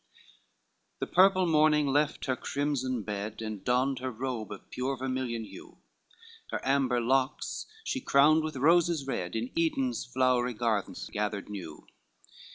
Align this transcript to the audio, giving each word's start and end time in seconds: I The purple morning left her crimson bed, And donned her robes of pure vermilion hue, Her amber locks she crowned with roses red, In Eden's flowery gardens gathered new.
I 0.15 0.41
The 1.01 1.05
purple 1.05 1.45
morning 1.45 1.85
left 1.85 2.25
her 2.25 2.35
crimson 2.35 3.03
bed, 3.03 3.39
And 3.39 3.63
donned 3.63 3.99
her 3.99 4.09
robes 4.09 4.51
of 4.55 4.67
pure 4.71 4.97
vermilion 4.97 5.43
hue, 5.43 5.77
Her 6.49 6.59
amber 6.65 6.99
locks 6.99 7.67
she 7.83 8.01
crowned 8.01 8.43
with 8.43 8.55
roses 8.55 9.05
red, 9.05 9.35
In 9.35 9.51
Eden's 9.55 10.03
flowery 10.03 10.55
gardens 10.55 11.07
gathered 11.13 11.49
new. 11.49 11.85